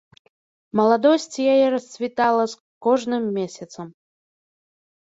Маладосць 0.79 1.37
яе 1.53 1.67
расцвітала 1.77 2.43
з 2.57 2.61
кожным 2.89 3.23
месяцам. 3.39 3.97